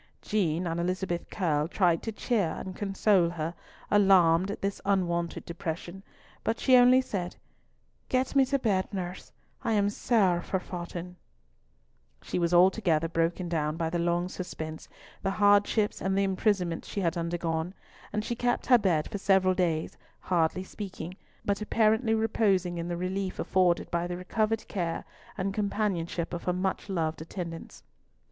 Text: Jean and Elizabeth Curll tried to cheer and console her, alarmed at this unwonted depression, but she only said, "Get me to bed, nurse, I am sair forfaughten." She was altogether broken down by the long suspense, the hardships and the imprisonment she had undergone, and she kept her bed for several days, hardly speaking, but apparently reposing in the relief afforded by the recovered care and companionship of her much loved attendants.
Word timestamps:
Jean 0.23 0.65
and 0.65 0.79
Elizabeth 0.79 1.29
Curll 1.29 1.67
tried 1.67 2.01
to 2.01 2.11
cheer 2.11 2.55
and 2.57 2.75
console 2.75 3.29
her, 3.29 3.53
alarmed 3.91 4.49
at 4.49 4.59
this 4.63 4.81
unwonted 4.83 5.45
depression, 5.45 6.01
but 6.43 6.59
she 6.59 6.75
only 6.75 7.01
said, 7.01 7.35
"Get 8.09 8.35
me 8.35 8.43
to 8.45 8.57
bed, 8.57 8.91
nurse, 8.91 9.31
I 9.63 9.73
am 9.73 9.91
sair 9.91 10.41
forfaughten." 10.41 11.17
She 12.23 12.39
was 12.39 12.51
altogether 12.51 13.07
broken 13.07 13.47
down 13.47 13.77
by 13.77 13.91
the 13.91 13.99
long 13.99 14.27
suspense, 14.27 14.89
the 15.21 15.29
hardships 15.29 16.01
and 16.01 16.17
the 16.17 16.23
imprisonment 16.23 16.83
she 16.83 17.01
had 17.01 17.15
undergone, 17.15 17.75
and 18.11 18.25
she 18.25 18.35
kept 18.35 18.65
her 18.65 18.79
bed 18.79 19.07
for 19.07 19.19
several 19.19 19.53
days, 19.53 19.97
hardly 20.19 20.63
speaking, 20.63 21.13
but 21.45 21.61
apparently 21.61 22.15
reposing 22.15 22.79
in 22.79 22.87
the 22.87 22.97
relief 22.97 23.37
afforded 23.37 23.91
by 23.91 24.07
the 24.07 24.17
recovered 24.17 24.67
care 24.67 25.05
and 25.37 25.53
companionship 25.53 26.33
of 26.33 26.45
her 26.45 26.53
much 26.53 26.89
loved 26.89 27.21
attendants. 27.21 27.83